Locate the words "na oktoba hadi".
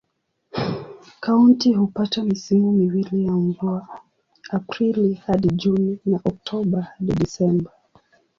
6.05-7.13